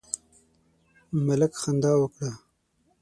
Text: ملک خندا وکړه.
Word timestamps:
ملک 1.25 1.53
خندا 1.61 1.91
وکړه. 2.01 2.31